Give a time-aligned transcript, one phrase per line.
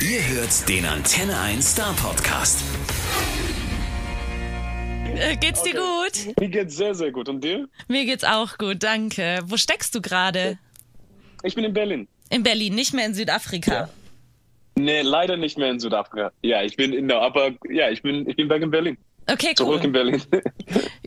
[0.00, 2.62] Ihr hört den Antenne 1 Star Podcast.
[5.16, 6.38] Äh, geht's dir gut?
[6.38, 7.28] Mir geht's sehr, sehr gut.
[7.28, 7.68] Und dir?
[7.88, 9.40] Mir geht's auch gut, danke.
[9.46, 10.56] Wo steckst du gerade?
[11.42, 12.06] Ich bin in Berlin.
[12.30, 13.72] In Berlin, nicht mehr in Südafrika.
[13.72, 13.88] Ja.
[14.76, 16.30] Nee, leider nicht mehr in Südafrika.
[16.42, 18.96] Ja, ich bin in der, aber ja, ich bin, ich bin back in Berlin.
[19.26, 19.66] Okay, cool.
[19.66, 20.22] Zurück in Berlin.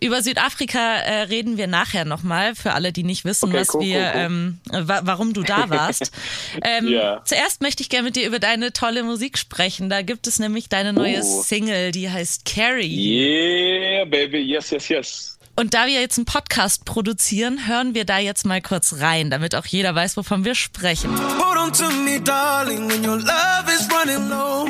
[0.04, 3.81] Über Südafrika äh, reden wir nachher nochmal, für alle, die nicht wissen, Okay, was cool,
[3.81, 4.13] wir, cool, cool.
[4.16, 6.11] Ähm, wa warum du da warst.
[6.63, 7.21] ähm, Ja.
[7.23, 9.90] Zuerst möchte ich gerne mit dir über deine tolle Musik sprechen.
[9.91, 11.41] Da gibt es nämlich deine neue Oh.
[11.43, 13.95] Single, die heißt Carrie.
[13.95, 14.40] Yeah, baby.
[14.40, 15.38] Yes, yes, yes.
[15.55, 19.54] Und da wir jetzt einen Podcast produzieren, hören wir da jetzt mal kurz rein, damit
[19.54, 21.12] auch jeder weiß, wovon wir sprechen.
[21.38, 24.65] Hold on to me, darling, when your love is running low.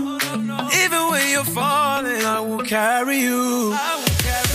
[0.84, 3.74] Even when you're falling, I will carry you.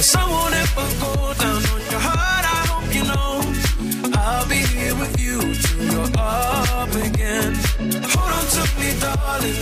[0.07, 3.43] Sun won't ever go down on your heart, I hope you know.
[4.17, 7.66] I'll be here with you till you're up again.
[8.57, 9.55] Hold on to me, darling.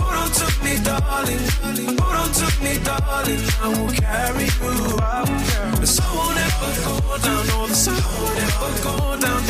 [0.00, 1.98] Hold on to me, darling.
[2.00, 3.40] Hold on to me, darling.
[3.60, 5.80] I will carry you.
[5.80, 9.42] The sun won't ever go down, no, the sun won't ever go down.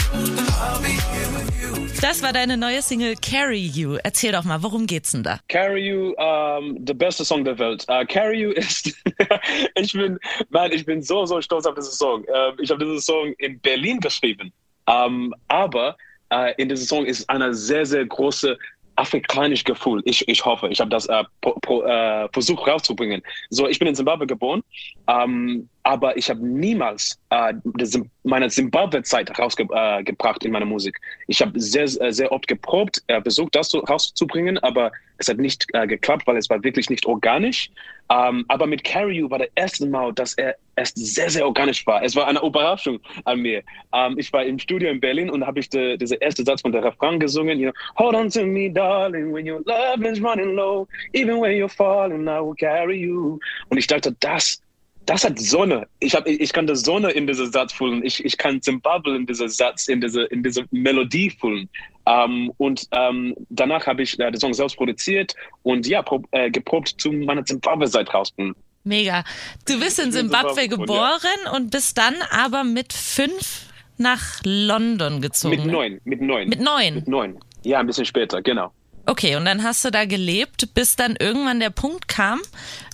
[0.59, 2.01] I'll be here with you.
[2.01, 3.99] Das war deine neue Single Carry You.
[4.03, 5.39] Erzähl doch mal, worum geht's denn da?
[5.49, 7.85] Carry You, ähm, der beste Song der Welt.
[7.87, 8.93] Äh, Carry You ist,
[9.77, 10.19] ich bin,
[10.49, 12.25] man, ich bin so, so stolz auf diesen Song.
[12.25, 14.53] Ähm, ich habe diesen Song in Berlin geschrieben.
[14.89, 15.97] Ähm, aber
[16.31, 18.57] äh, in diesem Song ist eine sehr, sehr große
[19.01, 20.03] afrikanische Gefühl.
[20.05, 23.23] Ich, ich hoffe, ich habe das äh, pro, pro, äh, versucht rauszubringen.
[23.49, 24.63] So, ich bin in Zimbabwe geboren,
[25.09, 31.01] ähm, aber ich habe niemals äh, Zim- meine Zimbabwe-Zeit rausgebracht äh, in meiner Musik.
[31.27, 35.39] Ich habe sehr, sehr sehr oft geprobt, äh, versucht, das so rauszubringen, aber es hat
[35.39, 37.71] nicht äh, geklappt, weil es war wirklich nicht organisch.
[38.11, 41.87] Ähm, aber mit Carry You war das erste Mal, dass er erst sehr, sehr organisch
[41.87, 42.03] war.
[42.03, 43.63] Es war eine Überraschung an mir.
[43.93, 46.73] Ähm, ich war im Studio in Berlin und habe ich de, diesen ersten Satz von
[46.73, 47.61] der Refrain gesungen.
[47.61, 50.89] You know, Hold on to me, darling, when your love is running low.
[51.13, 53.39] Even when you're falling, I will carry you.
[53.69, 54.61] Und ich dachte, das
[55.07, 55.87] das hat Sonne.
[55.99, 58.05] Ich, hab, ich, ich kann die Sonne in diesem Satz fühlen.
[58.05, 61.69] Ich, ich kann Zimbabwe in diesem Satz, in dieser in diese Melodie fühlen.
[62.07, 66.51] Ähm, und ähm, danach habe ich äh, den Song selbst produziert und ja, prob, äh,
[66.51, 68.55] geprobt zu meiner Zimbabwe-Seite rausbringen.
[68.85, 69.25] Mega.
[69.69, 73.67] Du bist in Simbabwe Zimbabwe, geboren und bist dann aber mit fünf
[73.99, 75.57] nach London gezogen.
[75.57, 76.49] Mit neun, mit neun.
[76.49, 76.95] Mit neun?
[76.95, 77.39] Mit neun.
[77.63, 78.73] Ja, ein bisschen später, genau.
[79.07, 82.41] Okay, und dann hast du da gelebt, bis dann irgendwann der Punkt kam,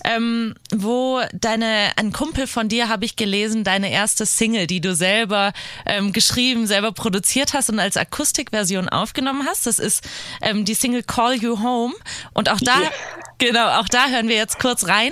[0.07, 4.95] ähm, wo deine, ein Kumpel von dir, habe ich gelesen, deine erste Single, die du
[4.95, 5.51] selber
[5.85, 9.67] ähm, geschrieben, selber produziert hast und als Akustikversion aufgenommen hast.
[9.67, 10.07] Das ist
[10.41, 11.93] ähm, die Single Call You Home.
[12.33, 12.89] Und auch da, Ja.
[13.37, 15.11] genau, auch da hören wir jetzt kurz rein.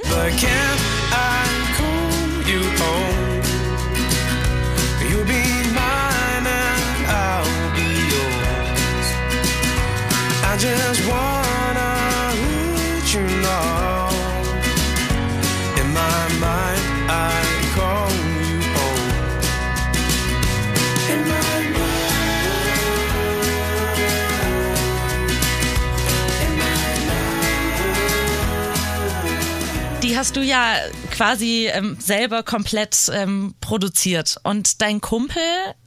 [30.06, 30.76] Die hast du ja
[31.10, 34.38] quasi ähm, selber komplett ähm, produziert.
[34.44, 35.42] Und dein Kumpel,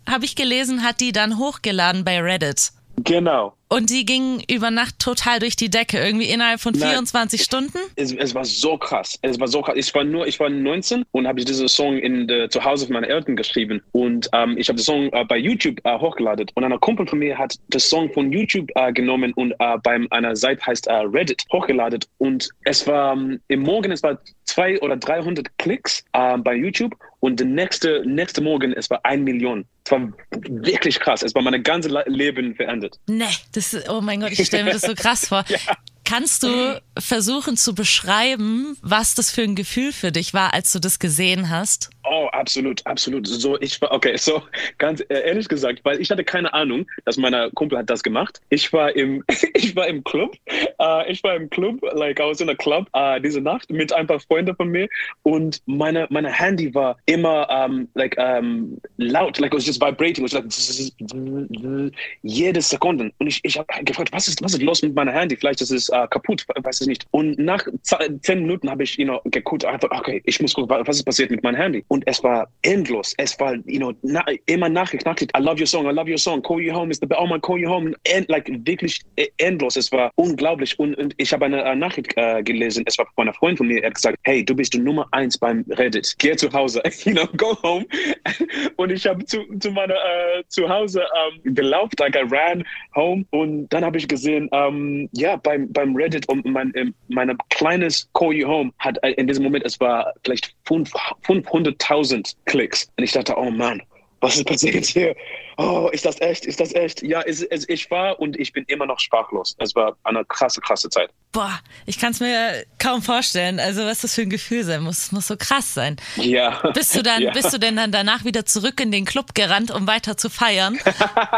[0.09, 2.73] habe ich gelesen, hat die dann hochgeladen bei Reddit.
[3.05, 3.55] Genau.
[3.69, 6.91] Und die ging über Nacht total durch die Decke, irgendwie innerhalb von Nein.
[6.91, 7.79] 24 Stunden.
[7.97, 9.19] Es, es war so krass.
[9.21, 9.75] Es war so krass.
[9.77, 12.95] Ich war nur, ich war 19 und habe diesen Song in der, zu Hause von
[12.95, 13.83] meinen Eltern geschrieben.
[13.93, 16.47] Und ähm, ich habe den Song äh, bei YouTube äh, hochgeladen.
[16.55, 20.01] Und ein Kumpel von mir hat den Song von YouTube äh, genommen und äh, bei
[20.11, 22.01] einer Seite heißt äh, Reddit hochgeladen.
[22.17, 26.97] Und es war ähm, im Morgen, es war zwei oder 300 Klicks äh, bei YouTube.
[27.21, 29.67] Und der nächste, nächste Morgen, es war ein Million.
[29.89, 30.13] Es war
[30.49, 31.23] wirklich krass.
[31.23, 32.99] Es war mein ganzes Le- Leben verändert.
[33.09, 35.45] Nee, das ist, oh mein Gott, ich stelle mir das so krass vor.
[36.05, 40.79] Kannst du versuchen zu beschreiben, was das für ein Gefühl für dich war, als du
[40.79, 41.91] das gesehen hast?
[42.11, 43.27] Oh, absolut, absolut.
[43.27, 44.43] So, ich war, okay, so
[44.79, 48.41] ganz äh, ehrlich gesagt, weil ich hatte keine Ahnung, dass mein Kumpel hat das gemacht.
[48.49, 49.23] Ich war im,
[49.55, 50.35] ich war im Club,
[50.81, 53.93] äh, ich war im Club, like I was in a club äh, diese Nacht mit
[53.93, 54.89] ein paar Freunden von mir
[55.23, 60.25] und meine, meine Handy war immer um, like um, laut, like it was just vibrating,
[60.25, 61.93] it was like
[62.23, 63.13] jede Sekunde.
[63.19, 65.37] Und ich, ich habe gefragt, was ist, was ist los mit meinem Handy?
[65.37, 67.07] Vielleicht ist es äh, kaputt, was ist nicht.
[67.13, 70.97] Und nach zehn Minuten habe ich, you know, geguckt, einfach, okay, ich muss gucken, was
[70.97, 71.85] ist passiert mit meinem Handy.
[71.89, 73.15] Und es war endlos.
[73.19, 76.19] Es war, you know, na, immer Nachricht, Nachricht, I love your song, I love your
[76.19, 77.95] song, call you home is the best, oh my, call you home.
[78.13, 79.77] And, like, wirklich e, endlos.
[79.77, 80.79] Es war unglaublich.
[80.79, 83.67] Und, und ich habe eine uh, Nachricht uh, gelesen, es war von einer Freundin von
[83.69, 86.15] mir, er hat gesagt, hey, du bist die Nummer eins beim Reddit.
[86.19, 87.87] Geh zu Hause, you know, go home.
[88.77, 91.05] und ich habe zu, zu meiner, uh, zu Hause
[91.45, 92.65] um, gelaufen, like I ran
[92.95, 93.25] home.
[93.31, 96.73] Und dann habe ich gesehen, um, ja, beim, beim Reddit und mein,
[97.09, 102.91] mein kleines Call You Home hat in diesem Moment, es war vielleicht 500.000 Klicks.
[102.97, 103.83] Und ich dachte, oh Mann,
[104.21, 105.15] was ist passiert hier?
[105.61, 106.47] Oh, ist das echt?
[106.47, 107.03] Ist das echt?
[107.03, 109.57] Ja, es, es, ich war und ich bin immer noch sprachlos.
[109.59, 111.11] Es war eine krasse, krasse Zeit.
[111.33, 113.59] Boah, ich kann es mir kaum vorstellen.
[113.59, 115.97] Also, was das für ein Gefühl sein muss, muss so krass sein.
[116.15, 116.63] Ja.
[116.75, 117.33] Bist du dann, ja.
[117.33, 120.79] bist du denn dann danach wieder zurück in den Club gerannt, um weiter zu feiern?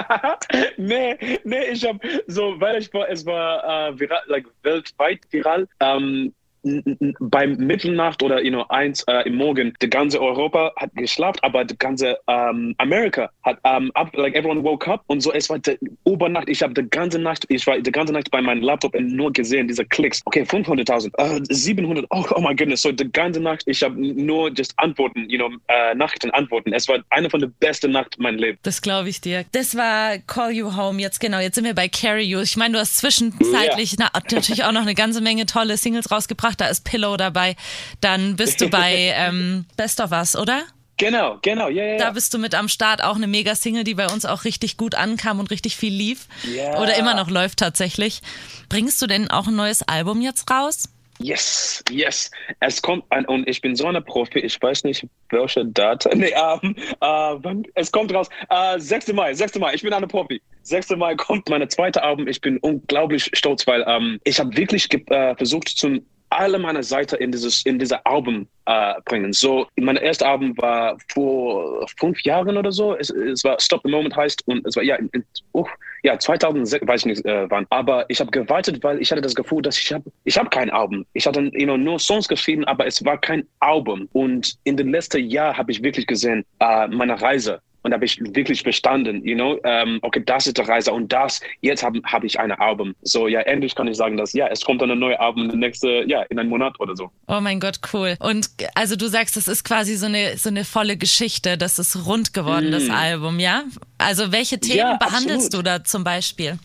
[0.77, 5.67] nee, nee, ich habe so, weil ich war, es war äh, viral, like, weltweit viral.
[5.81, 11.39] Ähm, beim Mitternacht oder you know, eins äh, im Morgen, die ganze Europa hat geschlafen,
[11.43, 15.49] aber die ganze ähm, Amerika hat ähm, up, like everyone woke up und so es
[15.49, 16.49] war die Übernacht.
[16.49, 19.33] Ich habe die ganze Nacht, ich war die ganze Nacht bei meinem Laptop und nur
[19.33, 20.21] gesehen diese Klicks.
[20.25, 22.83] Okay, 500.000, uh, 700, oh, oh my goodness.
[22.83, 26.73] So die ganze Nacht, ich habe nur just Antworten, you know, äh, Nachrichten antworten.
[26.73, 28.59] Es war eine von den besten Nacht mein Leben.
[28.62, 29.45] Das glaube ich dir.
[29.53, 31.01] Das war Call You Home.
[31.01, 32.41] Jetzt genau, jetzt sind wir bei Carry You.
[32.41, 34.11] Ich meine, du hast zwischenzeitlich ja.
[34.12, 37.56] na, natürlich auch noch eine ganze Menge tolle Singles rausgebracht da ist Pillow dabei.
[38.00, 40.62] Dann bist du bei ähm, Best of Us, oder?
[41.00, 41.97] Genau, genau, ja, ja.
[41.97, 44.94] Da bist du mit am Start auch eine Mega-Single, die bei uns auch richtig gut
[44.94, 46.29] ankam und richtig viel lief.
[46.55, 46.79] Ja.
[46.79, 48.20] Oder immer noch läuft tatsächlich.
[48.69, 50.91] Bringst du denn auch ein neues Album jetzt raus?
[51.19, 52.31] Yes, yes.
[52.61, 56.12] Es kommt an und ich bin so eine Profi, ich weiß nicht, welche Datum.
[56.19, 58.29] Nee, ähm, äh, es kommt raus.
[58.49, 59.12] Äh, 6.
[59.12, 59.58] Mai, 6.
[59.58, 60.41] Mai, ich bin eine Profi.
[60.62, 60.91] 6.
[60.97, 62.26] Mai kommt meine zweite Album.
[62.26, 66.00] Ich bin unglaublich stolz, weil ähm, ich habe wirklich äh, versucht, zum
[66.31, 69.32] alle meine Seiten in dieses in diese Album äh, bringen.
[69.32, 72.97] So, mein erstes Album war vor fünf Jahren oder so.
[72.97, 75.11] Es, es war Stop the Moment heißt und es war ja, in,
[75.55, 75.67] uh,
[76.03, 77.67] ja 2006 weiß ich nicht äh, wann.
[77.71, 80.71] Aber ich habe gewartet, weil ich hatte das Gefühl, dass ich habe ich habe kein
[80.71, 81.05] Album.
[81.15, 84.09] Ich hatte you know, nur Songs geschrieben, aber es war kein Album.
[84.12, 88.05] Und in den letzten Jahren habe ich wirklich gesehen äh, meine Reise und da habe
[88.05, 92.00] ich wirklich bestanden, you know, ähm, okay, das ist die Reise und das, jetzt habe
[92.05, 92.94] hab ich ein Album.
[93.03, 95.59] So, ja, endlich kann ich sagen, dass, ja, es kommt dann ein neues Album in
[95.59, 97.11] nächste, ja, in einem Monat oder so.
[97.29, 98.17] Oh mein Gott, cool.
[98.21, 102.06] Und also du sagst, das ist quasi so eine, so eine volle Geschichte, das ist
[102.06, 102.73] rund geworden, mm.
[102.73, 103.65] das Album, ja?
[103.99, 105.67] Also welche Themen ja, behandelst absolut.
[105.67, 106.59] du da zum Beispiel?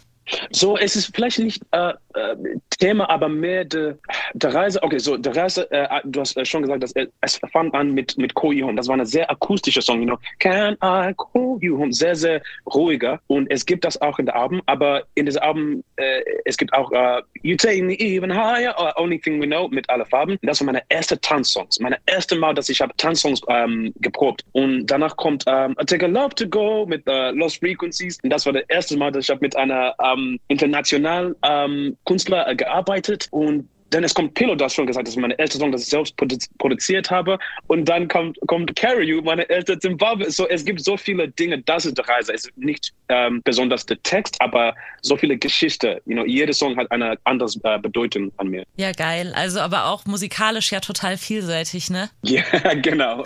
[0.51, 2.35] So, es ist vielleicht nicht äh, äh,
[2.79, 3.97] Thema, aber mehr der
[4.33, 4.81] de Reise.
[4.83, 8.17] Okay, so der Reise, äh, du hast äh, schon gesagt, dass es fang an mit,
[8.17, 8.71] mit Call You.
[8.73, 10.17] Das war eine sehr akustische Song, you know.
[10.39, 11.94] Can I call you home?
[11.94, 12.41] Sehr, sehr
[12.73, 13.19] ruhiger.
[13.27, 16.73] Und es gibt das auch in der Album, aber in diesem Album, äh, es gibt
[16.73, 20.38] auch uh, You Take Me Even Higher or Only Thing We Know mit alle Farben.
[20.41, 21.79] Das waren meine ersten Tanzsongs.
[21.79, 24.44] Meine erste Mal, dass ich habe Tanzsongs ähm, geprobt.
[24.51, 28.19] Und danach kommt ähm, I Take a Love to Go mit Lost Frequencies.
[28.23, 32.56] Und das war das erste Mal, dass ich mit einer ähm, internationalen ähm, Künstler äh,
[32.56, 35.84] gearbeitet und dann es kommt Pillow, das schon gesagt, das ist meine erste Song, das
[35.84, 36.16] ich selbst
[36.57, 37.38] produziert habe.
[37.68, 40.30] Und dann kommt, kommt Carry You, meine erste Zimbabwe.
[40.31, 42.34] So, es gibt so viele Dinge, das ist die Reise.
[42.34, 45.98] Es ist nicht ähm, besonders der Text, aber so viele Geschichten.
[46.06, 48.66] You know, jeder Song hat eine andere äh, Bedeutung an mir.
[48.75, 49.34] Ja, geil.
[49.36, 52.10] Also aber auch musikalisch ja total vielseitig, ne?
[52.24, 52.44] Ja,
[52.81, 53.24] genau.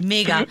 [0.00, 0.44] Mega.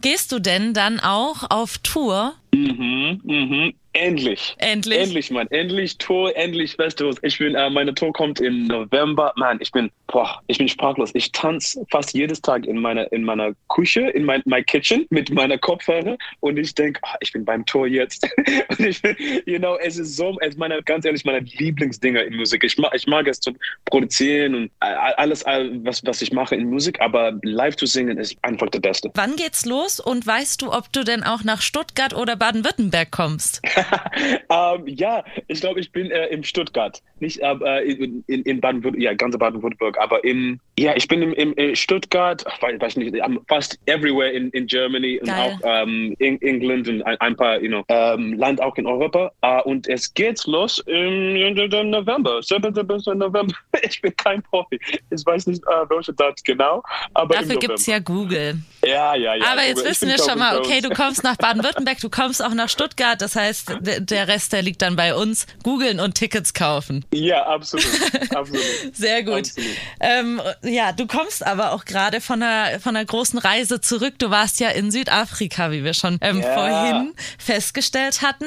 [0.00, 2.34] Gehst du denn dann auch auf Tour?
[2.54, 3.74] Mhm, mhm.
[3.94, 4.54] Endlich.
[4.58, 4.98] Endlich.
[4.98, 5.46] Endlich, Mann.
[5.50, 7.18] Endlich Tour, endlich Festivals.
[7.22, 9.32] Ich bin, äh, meine Tour kommt im November.
[9.36, 11.10] Mann, ich bin, boah, ich bin sprachlos.
[11.14, 15.30] Ich tanze fast jedes Tag in meiner, in meiner Küche, in mein, my kitchen mit
[15.30, 18.28] meiner Kopfhörer und ich denke, oh, ich bin beim Tour jetzt.
[18.68, 19.16] und ich bin,
[19.46, 22.62] you know, es ist so, es ist meine, ganz ehrlich, meine Lieblingsdinger in Musik.
[22.62, 23.52] Ich mag, ich mag es zu
[23.86, 28.68] produzieren und alles, was, was ich mache in Musik, aber live zu singen ist einfach
[28.68, 29.10] das Beste.
[29.14, 33.62] Wann geht's los und weißt du, ob du denn auch nach Stuttgart oder Baden-Württemberg kommst?
[34.50, 37.02] ähm, ja, ich glaube, ich bin äh, in Stuttgart.
[37.20, 41.52] Nicht äh, in, in Baden-Württemberg, ja, ganze Baden-Württemberg, aber im, ja, ich bin im, im,
[41.54, 43.16] in Stuttgart, weiß, nicht,
[43.48, 47.68] fast everywhere in, in Germany und auch ähm, in England und ein, ein paar, you
[47.68, 49.30] know, ähm, Land auch in Europa.
[49.44, 52.72] Uh, und es geht los im, im November, 7.
[52.86, 53.54] bis November.
[53.82, 54.78] Ich bin kein Profi.
[55.10, 56.82] Ich weiß nicht, uh, welche Datum genau,
[57.14, 58.58] aber Dafür gibt es ja Google.
[58.84, 59.44] Ja, ja, ja.
[59.52, 62.68] Aber jetzt wissen wir schon mal, okay, du kommst nach Baden-Württemberg, du kommst auch nach
[62.68, 65.46] Stuttgart, das heißt, der Rest, der liegt dann bei uns.
[65.62, 67.04] Googeln und Tickets kaufen.
[67.12, 67.86] Ja, absolut.
[68.34, 68.62] absolut.
[68.92, 69.34] Sehr gut.
[69.34, 69.70] Absolut.
[70.00, 74.14] Ähm, ja, du kommst aber auch gerade von einer, von einer großen Reise zurück.
[74.18, 76.54] Du warst ja in Südafrika, wie wir schon ähm, Ja.
[76.54, 78.46] vorhin festgestellt hatten.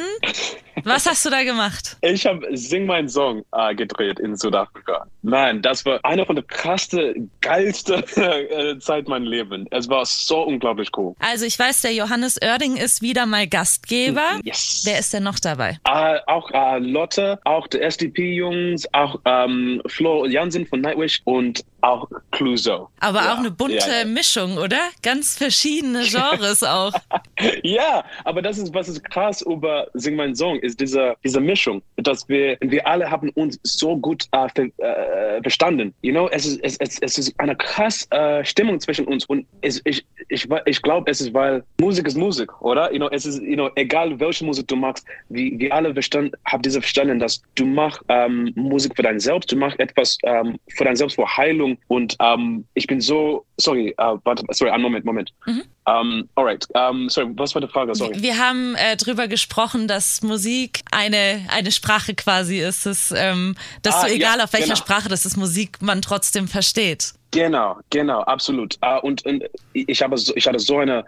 [0.84, 1.98] Was hast du da gemacht?
[2.16, 5.06] Ich habe Sing Mein Song äh, gedreht in Südafrika.
[5.22, 9.68] Man, das war eine von der krassten, geilsten äh, Zeit meines Lebens.
[9.72, 11.14] Es war so unglaublich cool.
[11.20, 14.40] Also ich weiß, der Johannes Oerding ist wieder mal Gastgeber.
[14.44, 14.84] Yes.
[14.86, 15.80] Wer ist denn noch dabei?
[15.86, 21.66] Äh, auch äh, Lotte, auch die SDP-Jungs, auch ähm, Flo Jansen von Nightwish und und
[21.86, 22.90] auch Cluzo.
[23.00, 24.06] Aber Ja, auch eine bunte ja, ja.
[24.06, 24.80] Mischung, oder?
[25.04, 26.94] Ganz verschiedene Genres auch.
[27.64, 31.82] Ja, aber das ist, was ist krass über Sing Mein Song, ist diese, diese Mischung,
[31.98, 35.94] dass wir, wir alle haben uns so gut äh, ver, äh, verstanden.
[36.02, 39.46] You know, es ist, es, es, es ist eine krass äh, Stimmung zwischen uns und
[39.62, 42.92] es, ich, ich, ich glaube, es ist, weil Musik ist Musik, oder?
[42.94, 46.32] You know, es ist, you know, egal welche Musik du magst, wir, wir alle verstanden,
[46.46, 50.58] haben diese verstanden, dass du machst ähm, Musik für dein Selbst, du machst etwas ähm,
[50.70, 54.84] für dein Selbst, für Heilung und ähm, ich bin so, sorry, äh, warte, sorry, einen
[54.84, 55.34] Moment, Moment.
[55.88, 57.94] Um, alright, um, sorry, was war die Frage?
[57.94, 58.22] Sorry.
[58.22, 62.86] Wir haben äh, drüber gesprochen, dass Musik eine, eine Sprache quasi ist.
[62.86, 64.78] Dass, ähm, dass Ah, du, egal ja, auf welcher genau.
[64.78, 67.14] Sprache das ist, Musik man trotzdem versteht.
[67.32, 68.78] Genau, genau, absolut.
[68.84, 71.06] Uh, und, und ich, habe so, ich hatte so eine,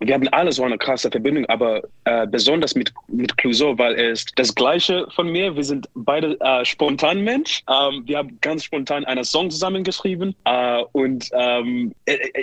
[0.00, 4.10] wir haben alle so eine krasse Verbindung, aber äh, besonders mit, mit Clouseau, weil er
[4.10, 5.54] ist das Gleiche von mir.
[5.54, 7.62] Wir sind beide äh, spontan Mensch.
[7.68, 11.92] Ähm, wir haben ganz spontan einen Song zusammengeschrieben äh, und ähm,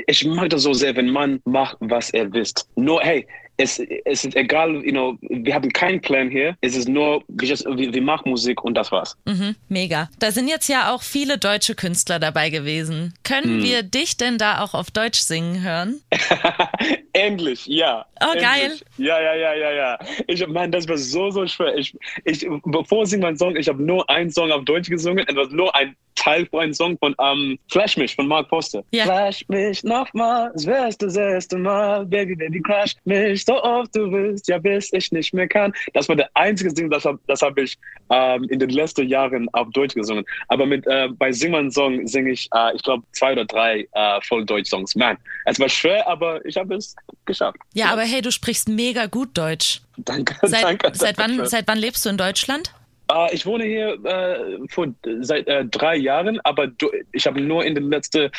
[0.07, 2.67] ich, mag das so sehr, wenn man macht, was er wisst.
[2.75, 3.25] Nur, hey,
[3.57, 6.55] es, es ist egal, you know, wir haben keinen Plan hier.
[6.62, 9.17] Es ist nur, wir, just, wir, machen Musik und das war's.
[9.25, 10.09] Mhm, mega.
[10.19, 13.13] Da sind jetzt ja auch viele deutsche Künstler dabei gewesen.
[13.24, 16.01] Können wir dich denn da auch auf Deutsch singen hören?
[17.13, 18.05] Endlich, ja.
[18.21, 18.41] Oh, Endlich.
[18.43, 18.77] geil.
[18.97, 20.00] Ja, ja, ja, ja, ja.
[20.27, 21.75] Ich meine, das war so, so schwer.
[21.77, 21.95] Ich,
[22.25, 25.25] ich, bevor ich meinen Song, ich habe nur einen Song auf Deutsch gesungen.
[25.27, 28.83] Es war nur ein Teil von einem Song von um, Flash mich von Mark Foster.
[28.91, 29.03] Ja.
[29.03, 32.05] Flash mich nochmal, es wär's das erste Mal.
[32.05, 35.73] Baby, Baby, crash mich so oft du willst, ja, bis ich nicht mehr kann.
[35.93, 37.77] Das war der einzige Ding, das habe das hab ich
[38.09, 40.25] ähm, in den letzten Jahren auf Deutsch gesungen.
[40.47, 43.87] Aber mit, äh, bei Sing meinen Song singe ich, äh, ich glaube, zwei oder drei
[43.93, 44.95] äh, Volldeutsch-Songs.
[44.95, 47.57] Man, es war schwer, aber ich habe es geschafft.
[47.73, 49.81] Ja, aber hey, du sprichst mega gut Deutsch.
[49.97, 50.91] Danke, Seit, danke.
[50.93, 51.49] seit, wann, danke.
[51.49, 52.73] seit wann lebst du in Deutschland?
[53.12, 54.88] Äh, ich wohne hier äh, vor,
[55.21, 58.29] seit äh, drei Jahren, aber du, ich habe nur in den letzten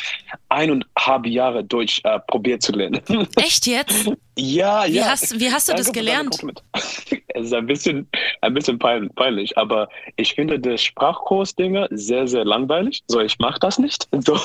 [0.49, 3.01] eineinhalb Jahren Deutsch äh, probiert zu lernen.
[3.37, 4.09] Echt jetzt?
[4.37, 5.05] ja, Wie ja.
[5.05, 6.37] hast- wie hast du das gelernt?
[7.37, 8.07] Es ist ein bisschen,
[8.41, 13.03] ein bisschen pein- peinlich, aber ich finde das Sprachkurs-Dinge sehr, sehr langweilig.
[13.07, 14.07] So, ich mache das nicht.
[14.27, 14.35] So,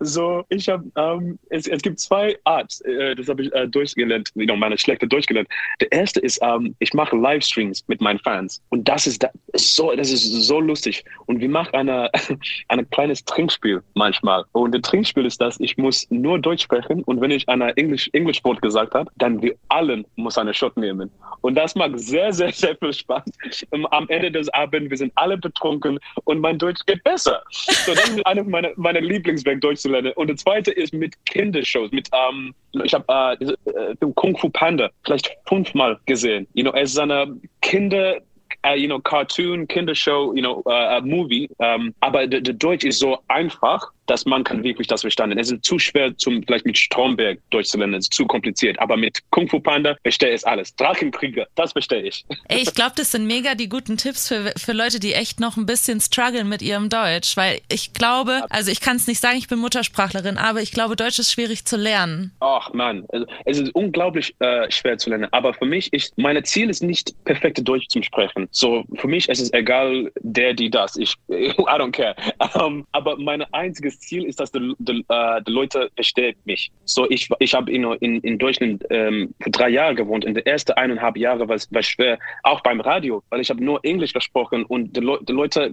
[0.00, 4.30] so ich habe, ähm, es, es gibt zwei Arts, äh, das habe ich äh, durchgelernt,
[4.34, 5.48] you know, meine schlechte durchgelernt.
[5.80, 9.92] Der erste ist, ähm, ich mache Livestreams mit meinen Fans und das ist da, so,
[9.94, 11.04] das ist so lustig.
[11.26, 12.10] Und wir machen eine,
[12.68, 14.44] ein kleines Trinkspiel manchmal.
[14.52, 18.08] Und das Trinkspiel ist das, ich muss nur Deutsch sprechen und wenn ich einer Englisch,
[18.12, 21.10] English Wort gesagt habe, dann wir allen muss eine Shot nehmen.
[21.40, 23.24] Und das macht sehr, sehr, sehr viel Spaß.
[23.72, 27.42] Ähm, Am Ende des Abends, wir sind alle betrunken und mein Deutsch geht besser.
[27.50, 30.12] So, das ist eine meiner meine Lieblingswerk, Deutsch zu lernen.
[30.16, 33.04] Und der zweite ist mit Kindershows, mit, ähm, ich habe
[33.40, 36.46] äh, äh, Kung Fu Panda vielleicht fünfmal gesehen.
[36.54, 38.18] You know, es ist eine Kinder,
[38.66, 41.48] uh, you know, Cartoon, Kindershow, you know, uh, Movie.
[41.58, 45.38] Um, aber der der Deutsch ist so einfach, dass man kann wirklich das verstanden.
[45.38, 47.94] Es ist zu schwer, zum vielleicht mit Stromberg Deutsch zu lernen.
[47.94, 48.76] Es ist zu kompliziert.
[48.80, 50.74] Aber mit Kung Fu Panda verstehe ich alles.
[50.74, 52.24] Drachenkrieger, das verstehe ich.
[52.48, 55.56] Ey, ich glaube, das sind mega die guten Tipps für, für Leute, die echt noch
[55.56, 57.36] ein bisschen strugglen mit ihrem Deutsch.
[57.36, 60.96] Weil ich glaube, also ich kann es nicht sagen, ich bin Muttersprachlerin, aber ich glaube,
[60.96, 62.32] Deutsch ist schwierig zu lernen.
[62.40, 65.28] Ach man, also, es ist unglaublich äh, schwer zu lernen.
[65.30, 68.48] Aber für mich, ich, meine Ziel ist nicht perfekte Deutsch zu sprechen.
[68.50, 70.96] So für mich ist es egal, der, die, das.
[70.96, 72.16] Ich, I don't care.
[72.54, 76.70] Um, aber mein einziges Ziel ist, dass die, die, äh, die Leute verstehen mich.
[76.84, 80.24] So ich, ich habe in, in, in Deutschland ähm, drei Jahre gewohnt.
[80.24, 83.84] In den ersten eineinhalb Jahren war es schwer, auch beim Radio, weil ich habe nur
[83.84, 85.72] Englisch gesprochen und die, Leu die Leute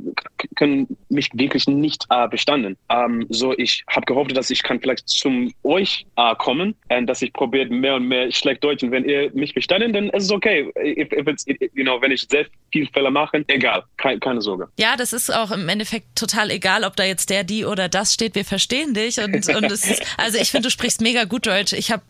[0.55, 2.77] können mich wirklich nicht äh, bestanden.
[2.89, 7.21] Ähm, so ich habe gehofft, dass ich kann vielleicht zum euch äh, kommen und dass
[7.21, 10.31] ich probiert mehr und mehr schlecht Deutsch und wenn ihr mich bestanden, dann ist es
[10.31, 10.71] okay.
[10.77, 14.67] If, if it's, you know, wenn ich sehr viel Fehler mache, egal, keine, keine Sorge.
[14.77, 18.06] Ja, das ist auch im Endeffekt total egal, ob da jetzt der, die oder das
[18.13, 18.35] steht.
[18.35, 21.73] Wir verstehen dich und, und es ist, also ich finde, du sprichst mega gut Deutsch.
[21.73, 22.03] Ich habe,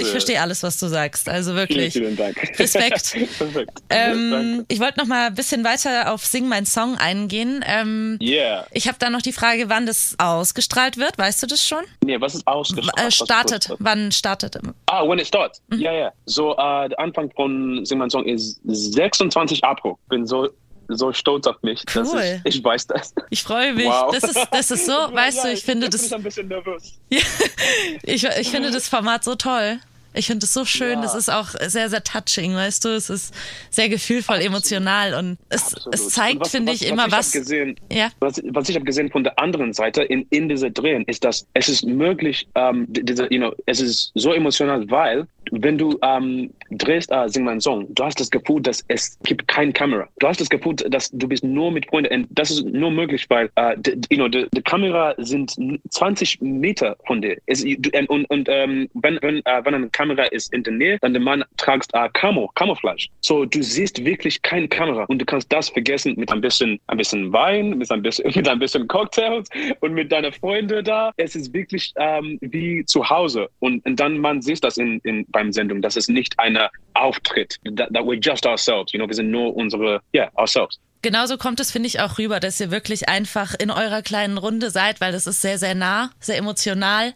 [0.00, 1.28] ich verstehe alles, was du sagst.
[1.28, 1.92] Also Vielen, wirklich.
[1.92, 2.36] vielen Dank.
[2.58, 3.12] Respekt.
[3.38, 3.70] Perfekt.
[3.90, 7.64] Ähm, ich wollte noch mal ein bisschen weiter auf Sing mein Song eingehen.
[7.66, 8.66] Ähm, Yeah.
[8.72, 11.18] ich habe da noch die Frage, wann das ausgestrahlt wird.
[11.18, 11.84] Weißt du das schon?
[12.04, 13.08] Nee, was ist ausgestrahlt?
[13.08, 13.68] Äh, startet.
[13.78, 14.58] Wann startet?
[14.86, 15.62] Ah, when it starts.
[15.68, 15.78] Mhm.
[15.80, 16.12] Ja, ja.
[16.26, 19.94] So, äh, der Anfang von Sing mein Song ist 26 April.
[20.08, 20.48] Bin so
[20.96, 21.84] so stolz auf mich.
[21.86, 22.40] Dass Cool.
[22.44, 23.14] ich, ich weiß das.
[23.30, 23.86] Ich freue mich.
[23.86, 24.12] Wow.
[24.12, 26.48] Das, ist, das ist so, weißt ja, du, ich finde bin das, Ich ein bisschen
[26.48, 26.94] nervös.
[28.02, 29.78] ich, ich finde das Format so toll.
[30.14, 31.06] Ich finde es so schön, Ja.
[31.06, 33.32] es ist auch sehr, sehr touching, weißt du, es ist
[33.70, 35.94] sehr gefühlvoll, emotional und es, Absolut.
[35.94, 37.32] es zeigt, was- finde was- ich, immer ich was.
[37.32, 38.10] Gesehen, Ja.
[38.20, 41.46] Was, was ich habe gesehen von der anderen Seite in, in diese Drehen, ist, dass
[41.54, 45.98] es ist möglich, ähm, die- diese, you know, es ist so emotional, weil wenn du
[46.02, 49.72] ähm, drehst, äh, sing mal einen Song, du hast das Gefühl, dass es gibt keine
[49.72, 50.08] Kamera.
[50.18, 52.12] Du hast das Gefühl, dass du bist nur mit Freunden.
[52.12, 55.54] Und das ist nur möglich, weil äh, die, you know, die, Kamera sind
[55.90, 57.36] 20 Meter von dir.
[57.46, 60.72] Es, du, ähm, und und ähm, wenn, wenn, äh, wenn eine Kamera ist in der
[60.72, 63.08] Nähe, dann der Mann tragst äh, Camo, Camouflage.
[63.20, 66.96] So, du siehst wirklich keine Kamera und du kannst das vergessen mit ein bisschen, ein
[66.96, 69.48] bisschen Wein, mit ein bisschen, mit ein bisschen Cocktails
[69.80, 71.10] und mit deinen Freunden da.
[71.16, 73.48] Es ist wirklich ähm, wie zu Hause.
[73.60, 77.58] Und, und dann man sieht das in, in, beim Sendung, dass es nicht eine Auftritt,
[77.76, 78.92] that, that we're just ourselves.
[78.92, 80.78] You know, wir sind nur unsere, yeah, ourselves.
[81.02, 84.70] Genauso kommt es, finde ich, auch rüber, dass ihr wirklich einfach in eurer kleinen Runde
[84.70, 87.12] seid, weil das ist sehr, sehr nah, sehr emotional.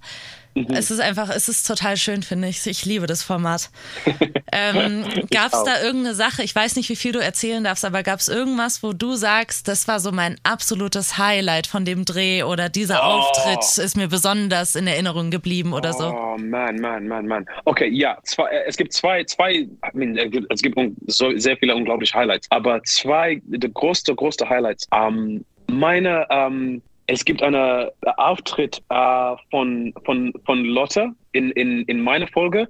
[0.56, 0.68] Mhm.
[0.70, 2.66] Es ist einfach, es ist total schön, finde ich.
[2.66, 3.68] Ich liebe das Format.
[4.52, 8.02] ähm, gab es da irgendeine Sache, ich weiß nicht, wie viel du erzählen darfst, aber
[8.02, 12.42] gab es irgendwas, wo du sagst, das war so mein absolutes Highlight von dem Dreh
[12.42, 13.18] oder dieser Oh.
[13.18, 16.06] Auftritt ist mir besonders in Erinnerung geblieben oder so?
[16.06, 17.44] Oh man, man, man, man.
[17.66, 21.58] Okay, ja, zwei, äh, es gibt zwei, zwei, I mean, äh, es gibt so sehr
[21.58, 24.88] viele unglaubliche Highlights, aber zwei, die größte, größte Highlights.
[24.94, 32.00] Ähm, meine, ähm, es gibt einen Auftritt äh, von, von, von Lotte in, in, in
[32.00, 32.66] meiner Folge.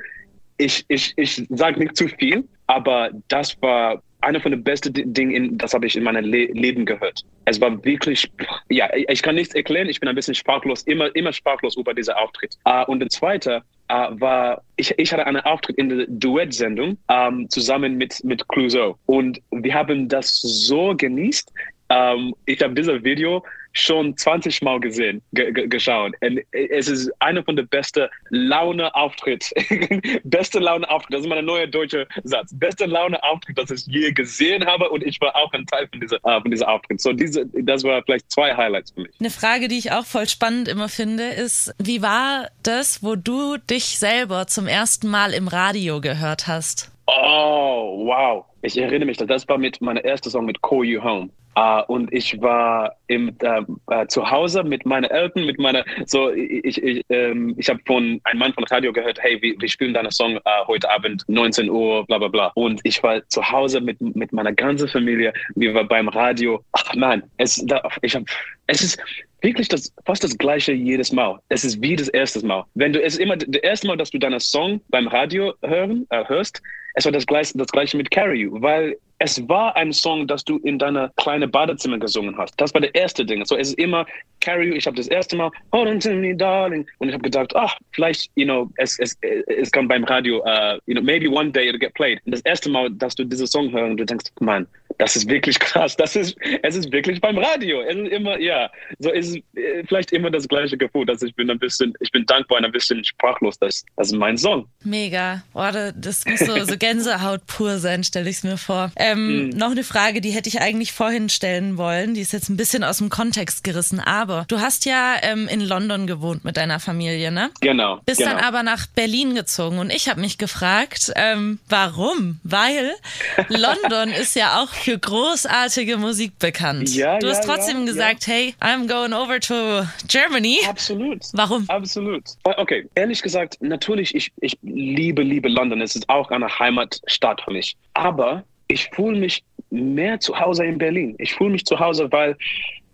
[0.58, 5.04] Ich, ich, ich sage nicht zu viel, aber das war einer von den besten Di-
[5.06, 7.22] Dingen, in- das habe ich in meinem Le Leben gehört.
[7.44, 8.30] Es war wirklich,
[8.70, 12.14] ja, ich kann nichts erklären, ich bin ein bisschen sprachlos, immer, immer sprachlos über diesen
[12.14, 12.56] Auftritt.
[12.64, 17.48] Äh, und der zweite äh, war, ich, ich hatte einen Auftritt in der Duett-Sendung ähm,
[17.50, 18.96] zusammen mit, mit Clouseau.
[19.06, 21.52] Und wir haben das so genießt.
[21.90, 23.44] Ähm, ich habe dieses Video
[23.76, 26.14] schon 20 Mal gesehen, ge ge geschaut.
[26.20, 29.52] Und es ist einer von den besten Laune-Auftritt.
[30.24, 31.14] beste Laune-Auftritt.
[31.14, 32.50] Das ist mein neuer deutscher Satz.
[32.54, 34.88] Beste Laune-Auftritt, das ich je gesehen habe.
[34.90, 37.00] Und ich war auch ein Teil von dieser, äh, von dieser Auftritt.
[37.00, 39.12] So diese, das war vielleicht zwei Highlights für mich.
[39.20, 43.56] Eine Frage, die ich auch voll spannend immer finde, ist, wie war das, wo du
[43.58, 46.90] dich selber zum ersten Mal im Radio gehört hast?
[47.06, 48.44] Oh, wow.
[48.62, 51.30] Ich erinnere mich, das war mit meiner ersten Song mit Call You Home.
[51.58, 56.30] Uh, und ich war im, äh, äh, zu Hause mit meinen Eltern, mit meiner, so,
[56.30, 59.94] ich, ich, ähm, ich habe von einem Mann von Radio gehört, hey, wir, wir spielen
[59.94, 62.52] deinen Song äh, heute Abend, 19 Uhr, bla bla bla.
[62.56, 66.62] Und ich war zu Hause mit, mit meiner ganzen Familie, wir waren beim Radio.
[66.72, 68.24] Ach man, es, da, ich hab,
[68.66, 69.00] es ist
[69.40, 71.38] wirklich das, fast das Gleiche jedes Mal.
[71.48, 72.64] Es ist wie das erste Mal.
[72.74, 76.06] Wenn du, es ist immer das erste Mal, dass du deinen Song beim Radio hören,
[76.10, 76.60] äh, hörst,
[76.96, 80.44] es war das gleiche, das gleiche mit Carry You, weil es war ein Song, das
[80.44, 82.54] du in deiner kleinen Badezimmer gesungen hast.
[82.60, 83.44] Das war der erste Ding.
[83.44, 84.04] So es ist immer
[84.40, 84.74] Carry You.
[84.74, 87.74] Ich habe das erste Mal Hold on to me, darling, und ich habe gedacht, ach,
[87.92, 91.68] vielleicht, you know, es es es kann beim Radio, uh, you know, maybe one day
[91.68, 92.20] it'll get played.
[92.26, 94.66] Und das erste Mal, dass du diesen Song hörst, und du denkst, Mann,
[94.98, 95.96] das ist wirklich krass.
[95.96, 97.80] Das ist, es ist wirklich beim Radio.
[97.80, 101.50] Es ist immer, ja, so ist äh, vielleicht immer das gleiche Gefühl, dass ich bin
[101.50, 103.58] ein bisschen, ich bin dankbar und ein bisschen sprachlos.
[103.58, 104.68] Das, das ist mein Song.
[104.84, 105.42] Mega.
[105.54, 108.92] Da- das muss so, so Gänsehaut pur sein, stelle ich es mir vor.
[109.12, 112.14] Ähm, Noch eine Frage, die hätte ich eigentlich vorhin stellen wollen.
[112.14, 114.00] Die ist jetzt ein bisschen aus dem Kontext gerissen.
[114.00, 117.50] Aber du hast ja ähm, in London gewohnt mit deiner Familie, ne?
[117.60, 118.00] Genau.
[118.06, 118.32] Bist genau.
[118.32, 122.40] dann aber nach Berlin gezogen und ich habe mich gefragt, ähm, warum?
[122.42, 122.94] Weil
[123.48, 126.94] London ist ja auch für großartige Musik bekannt.
[126.94, 130.58] Ja, du hast ja, trotzdem ja, gesagt, hey, I'm going over to Germany.
[130.68, 131.22] Absolut.
[131.32, 131.68] Warum?
[131.68, 132.24] Absolut.
[132.44, 135.80] Okay, ehrlich gesagt, natürlich, ich, ich liebe, liebe London.
[135.80, 137.76] Es ist auch eine Heimatstadt für mich.
[137.94, 141.14] Aber ich fühle mich mehr zu Hause in Berlin.
[141.18, 142.36] Ich fühle mich zu Hause, weil,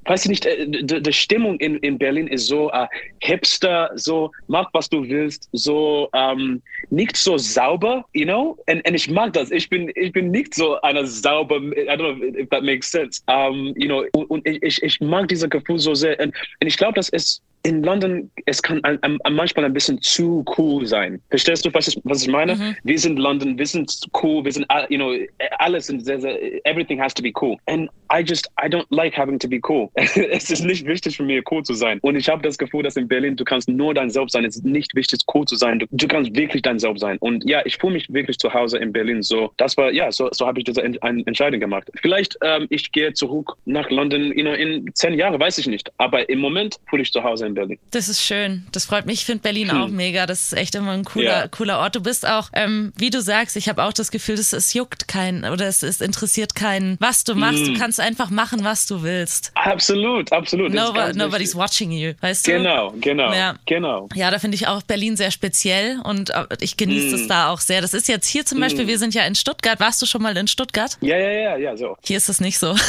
[0.04, 2.86] weiß ich nicht, äh, die, die Stimmung in, in Berlin ist so äh,
[3.20, 8.56] hipster, so mach, was du willst, so ähm, nicht so sauber, you know?
[8.68, 9.50] Und, und ich mag das.
[9.50, 13.22] Ich bin, ich bin nicht so einer sauber, I don't know if that makes sense.
[13.28, 16.18] Um, you know, und, ich, ich, ich mag dieses Gefühl so sehr.
[16.20, 20.00] Und, und ich glaube, dass es in London, es kann ein, ein, manchmal ein bisschen
[20.02, 21.20] zu cool sein.
[21.30, 22.76] Verstehst du, was ich, was ich meine?
[22.82, 25.14] Wir sind London, wir sind cool, wir sind, you know,
[25.58, 27.56] alles sind sehr, sehr, everything has to be cool.
[27.66, 29.90] And I just, I don't like having to be cool.
[29.96, 31.98] es ist nicht wichtig für mich, cool zu sein.
[32.02, 34.44] Und ich habe das Gefühl, dass in Berlin, du kannst nur dein Selbst sein.
[34.44, 35.78] Es ist nicht wichtig, cool zu sein.
[35.78, 37.16] Du, du kannst wirklich dein Selbst sein.
[37.18, 39.22] Und ja, ich fühle mich wirklich zu Hause in Berlin.
[39.22, 41.88] So, das war, ja, so, so habe ich diese Entscheidung gemacht.
[42.00, 45.90] Vielleicht, ähm, ich gehe zurück nach London, you know, in zehn Jahren, weiß ich nicht.
[45.98, 47.78] Aber im Moment fühle ich zu Hause in in Berlin.
[47.90, 48.66] Das ist schön.
[48.72, 49.20] Das freut mich.
[49.20, 49.82] Ich finde Berlin hm.
[49.82, 50.26] auch mega.
[50.26, 51.48] Das ist echt immer ein cooler, ja.
[51.48, 51.94] cooler Ort.
[51.94, 55.08] Du bist auch, ähm, wie du sagst, ich habe auch das Gefühl, dass es juckt
[55.08, 57.66] keinen oder es, es interessiert keinen, was du machst.
[57.66, 57.74] Hm.
[57.74, 59.52] Du kannst einfach machen, was du willst.
[59.54, 60.72] Absolut, absolut.
[60.72, 61.56] No, nobody's wichtig.
[61.56, 62.52] watching you, weißt du?
[62.52, 63.54] Genau, genau, ja.
[63.66, 64.08] genau.
[64.14, 67.22] Ja, da finde ich auch Berlin sehr speziell und äh, ich genieße hm.
[67.22, 67.80] es da auch sehr.
[67.80, 68.88] Das ist jetzt hier zum Beispiel, hm.
[68.88, 69.80] wir sind ja in Stuttgart.
[69.80, 70.96] Warst du schon mal in Stuttgart?
[71.00, 71.96] Ja, ja, ja, ja, so.
[72.02, 72.74] Hier ist es nicht so.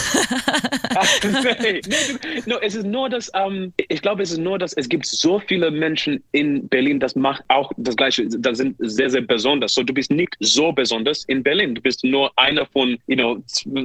[1.23, 1.81] nee, nee,
[2.45, 5.39] no, es ist nur, dass, ähm, ich glaube, es ist nur, dass es gibt so
[5.39, 9.73] viele Menschen in Berlin, das macht auch das Gleiche, das sind sehr, sehr besonders.
[9.73, 11.75] So, du bist nicht so besonders in Berlin.
[11.75, 13.43] Du bist nur einer von, you know,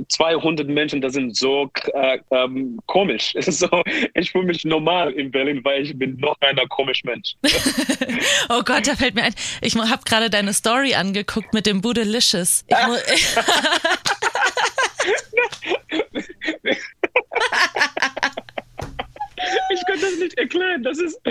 [0.09, 3.35] 200 Menschen, das sind so äh, ähm, komisch.
[3.59, 3.83] So,
[4.15, 7.35] ich fühle mich normal in Berlin, weil ich bin noch einer komisch Mensch.
[8.51, 12.65] oh Gott, da fällt mir ein, ich habe gerade deine Story angeguckt mit dem Budelicious.
[12.69, 13.37] Ich
[19.89, 20.83] kann das nicht erklären.
[20.83, 21.19] Das ist.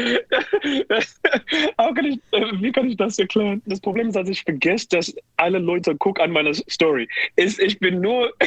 [1.78, 2.20] kann ich,
[2.62, 3.62] wie kann ich das erklären?
[3.66, 7.08] Das Problem ist, dass ich vergesse, dass alle Leute gucken an meiner Story.
[7.36, 8.34] Ist, ich bin nur.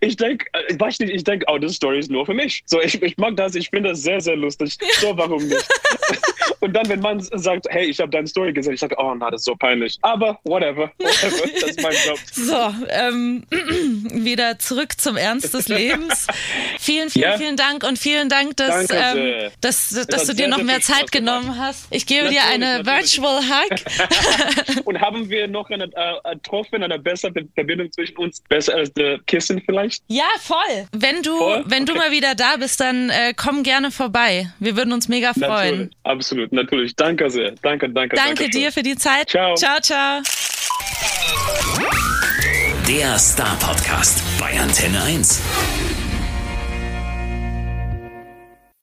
[0.00, 2.62] Ich denke, ich weiß nicht, ich denke, oh, das Story ist nur für mich.
[2.66, 4.76] So, ich, ich mag das, ich finde das sehr, sehr lustig.
[5.00, 5.66] So, warum nicht?
[6.60, 9.30] Und dann, wenn man sagt, hey, ich habe deine Story gesehen, ich sage, oh, na,
[9.30, 9.98] das ist so peinlich.
[10.02, 12.18] Aber whatever, whatever, das ist mein Job.
[12.32, 13.44] So, ähm,
[14.24, 16.26] wieder zurück zum Ernst des Lebens.
[16.84, 17.38] Vielen, vielen, ja?
[17.38, 21.10] vielen Dank und vielen Dank, dass, ähm, dass, dass, dass du dir noch mehr Zeit
[21.10, 21.86] genommen hast.
[21.90, 23.22] Ich gebe natürlich, dir eine natürlich.
[23.22, 24.84] Virtual Hug.
[24.84, 29.18] und haben wir noch eine äh, getroffen, eine bessere Verbindung zwischen uns, besser als der
[29.20, 30.02] Kissen vielleicht?
[30.08, 30.86] Ja, voll.
[30.92, 31.64] Wenn du, voll?
[31.66, 31.92] wenn okay.
[31.92, 34.50] du mal wieder da bist, dann äh, komm gerne vorbei.
[34.58, 35.48] Wir würden uns mega freuen.
[35.48, 35.96] Natürlich.
[36.02, 36.94] Absolut, natürlich.
[36.96, 37.52] Danke sehr.
[37.62, 38.14] Danke, danke.
[38.14, 39.30] Danke, danke dir für die Zeit.
[39.30, 39.54] Ciao.
[39.54, 40.20] Ciao, ciao.
[42.86, 45.93] Der Star Podcast bei Antenne 1.